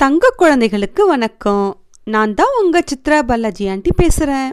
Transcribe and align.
தங்க 0.00 0.26
குழந்தைகளுக்கு 0.36 1.06
வணக்கம். 1.06 1.68
நான் 2.04 2.34
தான் 2.34 2.56
உங்கள் 2.62 2.84
சித்ரா 2.90 3.16
பாலாஜி 3.22 3.68
ஆண்டி 3.68 3.90
பேசுகிறேன் 3.96 4.50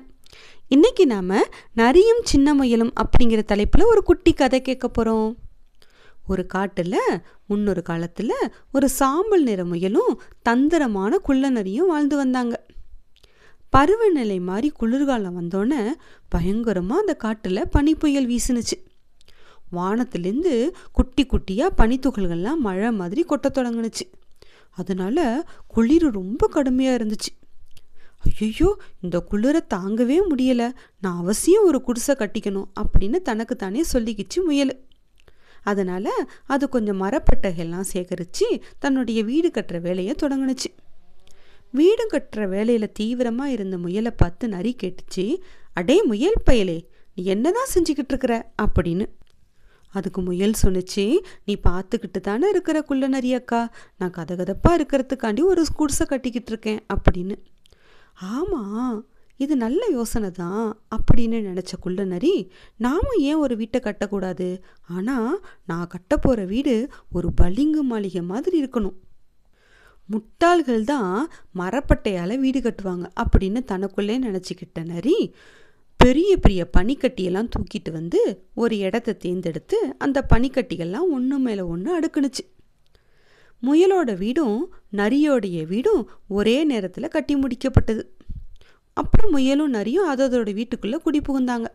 இன்னைக்கு 0.67 1.03
நாம் 1.07 1.33
நரியும் 1.73 2.21
சின்ன 2.23 2.53
முயலும் 2.53 2.91
அப்படிங்கிற 3.01 3.41
தலைப்பில் 3.41 3.83
ஒரு 3.83 4.03
குட்டி 4.03 4.33
கதை 4.33 4.61
கேட்க 4.61 4.87
போகிறோம் 4.87 5.37
ஒரு 6.27 6.45
காட்டில் 6.45 6.97
முன்னொரு 7.47 7.81
காலத்தில் 7.81 8.33
ஒரு 8.71 8.89
சாம்பல் 8.89 9.43
நிற 9.43 9.65
முயலும் 9.65 10.19
தந்திரமான 10.41 11.17
குள்ள 11.17 11.49
நரியும் 11.49 11.87
வாழ்ந்து 11.87 12.17
வந்தாங்க. 12.17 12.65
பருவநிலை 13.69 14.39
மாதிரி 14.39 14.71
குளிர்காலம் 14.71 15.39
வந்தோடனே 15.41 15.93
பயங்கரமாக 16.29 17.01
அந்த 17.01 17.13
காட்டில் 17.13 17.69
பனி 17.69 17.95
புயல் 17.95 18.29
வீசுனுச்சு. 18.33 18.79
வானத்துலேருந்து 19.71 20.69
குட்டி 20.91 21.25
குட்டியாக 21.25 21.77
பனித்துகள்கள்லாம் 21.77 22.67
மழை 22.67 22.91
மாதிரி 22.91 23.23
கொட்ட 23.29 23.47
தொடங்குனுச்சு. 23.55 24.05
அதனால 24.75 25.47
குளிர் 25.67 26.07
ரொம்ப 26.11 26.47
கடுமையாக 26.47 27.03
இருந்துச்சு. 27.03 27.31
ஐயோ 28.39 28.77
இந்த 29.01 29.23
குளிரை 29.31 29.59
தாங்கவே 29.73 30.17
முடியலை. 30.29 30.71
நான் 31.01 31.17
அவசியம் 31.17 31.65
ஒரு 31.65 31.81
குடிசை 31.81 32.15
கட்டிக்கணும் 32.15 32.69
அப்படின்னு 32.81 33.21
தனக்கு 33.21 33.55
தானே 33.55 33.83
சொல்லிக்கிச்சு 33.93 34.43
முயல். 34.43 34.85
அதனால் 35.63 36.29
அது 36.45 36.69
கொஞ்சம் 36.69 37.01
மரப்பட்டைகள்லாம் 37.01 37.87
சேகரித்து 37.93 38.63
தன்னுடைய 38.79 39.23
வீடு 39.23 39.51
கட்டுற 39.53 39.81
வேலையை 39.81 40.15
தொடங்குனுச்சு. 40.21 40.71
வீடு 41.71 42.07
கட்டுற 42.11 42.47
வேலையில் 42.47 42.91
தீவிரமாக 42.91 43.51
இருந்த 43.51 43.77
முயலை 43.77 44.11
பார்த்து 44.11 44.47
நரி 44.47 44.75
கேட்டுச்சு 44.83 45.37
அடே 45.73 46.03
முயல் 46.03 46.33
பயலே 46.49 46.85
நீ 47.15 47.23
என்னதான் 47.23 47.71
செஞ்சுக்கிட்டு 47.73 48.07
இருக்கிற? 48.07 48.51
அப்படின்னு. 48.61 49.05
அதுக்கு 49.97 50.21
முயல் 50.21 50.61
சொன்னுச்சு 50.61 51.05
நீ 51.45 51.53
பார்த்துக்கிட்டு 51.67 52.19
தானே 52.21 52.49
இருக்கிற 52.49 52.77
குள்ள 52.81 53.09
அக்கா? 53.39 53.61
நான் 53.97 54.15
கதகதப்பாக 54.17 54.77
இருக்கிறதுக்காண்டி 54.77 55.43
ஒரு 55.51 55.63
குடிசை 55.75 56.05
கட்டிக்கிட்டு 56.07 56.51
இருக்கேன் 56.53 56.81
அப்படின்னு. 56.95 57.35
ஆமாம் 58.31 58.95
இது 59.43 59.53
நல்ல 59.57 59.81
யோசனை 59.91 60.29
தான் 60.31 60.65
அப்படின்னு 60.95 61.37
நினச்ச 61.47 61.73
குள்ள 61.79 62.03
நரி 62.05 62.35
நாமும் 62.77 63.17
ஏன் 63.29 63.41
ஒரு 63.45 63.55
வீட்டை 63.55 63.79
கட்டக்கூடாது? 63.83 64.49
ஆனால் 64.95 65.33
நான் 65.65 65.91
கட்ட 65.93 66.17
போகிற 66.17 66.45
வீடு 66.45 66.75
ஒரு 67.11 67.29
பளிங்கு 67.33 67.83
மாளிகை 67.83 68.23
மாதிரி 68.31 68.57
இருக்கணும். 68.63 68.95
முட்டாள்கள் 70.09 70.83
தான் 70.83 71.11
மரப்பட்டையால் 71.55 72.39
வீடு 72.39 72.59
கட்டுவாங்க 72.59 73.05
அப்படின்னு 73.21 73.61
தனக்குள்ளே 73.71 74.15
நினச்சிக்கிட்ட 74.25 74.85
நரி 74.85 75.17
பெரிய 76.05 76.37
பெரிய 76.37 76.69
பனிக்கட்டியெல்லாம் 76.77 77.49
தூக்கிட்டு 77.55 77.91
வந்து 77.91 78.47
ஒரு 78.53 78.77
இடத்த 78.77 79.13
தேர்ந்தெடுத்து 79.13 79.95
அந்த 79.97 80.25
பனிக்கட்டிகள்லாம் 80.33 81.07
ஒன்று 81.11 81.39
மேலே 81.39 81.61
ஒன்று 81.61 81.99
அடுக்குனுச்சு. 81.99 82.43
முயலோட 83.61 84.17
வீடும் 84.17 84.73
நரியோடைய 84.93 85.67
வீடும் 85.67 86.09
ஒரே 86.27 86.63
நேரத்தில் 86.63 87.07
கட்டி 87.07 87.35
முடிக்கப்பட்டது. 87.35 88.03
அப்புறம் 88.93 89.31
முயலும் 89.31 89.73
நரியும் 89.73 90.09
அதோட 90.09 90.53
வீட்டுக்குள்ளே 90.53 90.97
குடி 90.97 91.19
புகுந்தாங்க. 91.19 91.65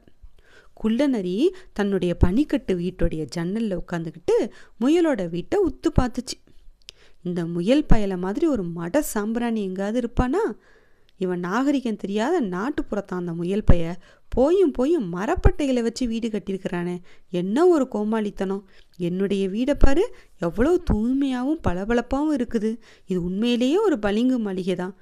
குள்ள 0.75 1.07
நரி 1.07 1.55
தன்னுடைய 1.73 2.17
பனிக்கட்டு 2.25 2.77
வீட்டுடைய 2.77 3.25
ஜன்னலில் 3.25 3.79
உட்காந்துக்கிட்டு 3.79 4.51
முயலோட 4.81 5.29
வீட்டை 5.29 5.61
உத்து 5.67 6.01
பார்த்துச்சு. 6.01 6.39
இந்த 7.23 7.47
முயல் 7.47 7.87
பயலை 7.95 8.19
மாதிரி 8.19 8.47
ஒரு 8.47 8.63
மட 8.63 8.99
சாம்பிராணி 8.99 9.63
எங்காவது 9.63 10.01
இருப்பானா? 10.01 10.45
இவன் 11.25 11.43
நாகரிகம் 11.47 12.01
தெரியாத 12.03 12.35
நாட்டுப்புறத்தான் 12.55 13.21
அந்த 13.23 13.33
முயல் 13.33 13.65
பைய. 13.65 13.85
போயும் 14.29 14.71
போயும் 14.71 15.07
மரப்பட்டைகளை 15.15 15.83
வச்சு 15.83 16.05
வீடு 16.07 16.29
கட்டியிருக்கிறானே. 16.29 16.97
என்ன 17.41 17.67
ஒரு 17.67 17.87
கோமாளித்தனம். 17.95 18.63
என்னுடைய 19.09 19.49
வீடை 19.49 19.75
பாரு 19.79 20.05
எவ்வளோ 20.39 20.73
தூய்மையாகவும் 20.91 21.63
பளபளப்பாகவும் 21.69 22.37
இருக்குது. 22.39 22.71
இது 23.07 23.19
உண்மையிலேயே 23.23 23.79
ஒரு 23.87 23.99
பளிங்கு 23.99 24.39
மளிகை 24.39 24.75
தான் 24.75 24.95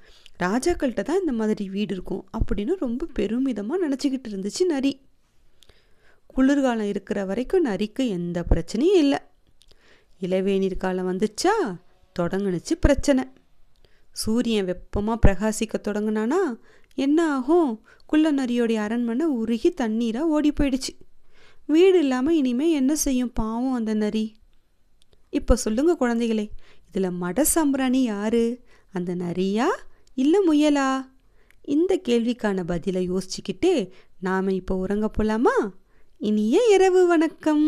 ராஜாக்கள்கிட்ட 0.43 1.01
தான் 1.01 1.19
இந்த 1.19 1.31
மாதிரி 1.31 1.69
வீடு 1.69 1.93
இருக்கும் 1.93 2.23
அப்படின்னு 2.37 2.73
ரொம்ப 2.79 3.07
பெருமிதமாக 3.13 3.81
நினச்சிக்கிட்டு 3.85 4.29
இருந்துச்சு 4.31 4.65
நரி. 4.65 4.93
குளிர்காலம் 6.25 6.91
இருக்கிற 6.93 7.19
வரைக்கும் 7.25 7.65
நரிக்கு 7.65 8.03
எந்த 8.07 8.39
பிரச்சனையும் 8.49 8.99
இல்லை. 9.03 9.19
இளவேநீர் 10.21 10.77
காலம் 10.77 11.09
வந்துச்சா? 11.11 11.53
தொடங்குனுச்சு 12.19 12.73
பிரச்சனை. 12.79 13.23
சூரியன் 14.21 14.65
வெப்பமாக 14.65 15.21
பிரகாசிக்க 15.25 15.75
தொடங்கினானா 15.83 16.41
என்ன 16.95 17.19
ஆகும்? 17.31 17.71
குள்ள 18.05 18.31
நரியோடைய 18.31 18.79
அரண்மனை 18.85 19.25
உருகி 19.25 19.69
தண்ணீராக 19.71 20.33
ஓடி 20.35 20.49
போயிடுச்சு. 20.51 20.93
வீடு 21.65 21.97
இல்லாமல் 21.99 22.35
இனிமேல் 22.35 22.71
என்ன 22.71 22.95
செய்யும் 22.95 23.33
பாவம் 23.33 23.73
அந்த 23.73 23.93
நரி. 23.93 24.25
இப்போ 25.29 25.55
சொல்லுங்க 25.55 25.91
குழந்தைகளே 25.99 26.45
இதில் 26.87 27.17
மட 27.21 27.43
சாம்பிராணி 27.43 28.01
யாரு? 28.03 28.43
அந்த 28.91 29.11
நரியா 29.15 29.67
இல்லை 30.15 30.39
முயலா? 30.47 30.89
இந்த 31.75 31.93
கேள்விக்கான 32.07 32.63
பதிலை 32.63 33.03
யோசிச்சுக்கிட்டே 33.11 33.73
நாம் 34.19 34.47
இப்போ 34.49 34.75
உறங்க 34.75 35.07
போலாமா? 35.17 35.57
இனிய 36.17 36.57
இரவு 36.69 37.01
வணக்கம். 37.07 37.67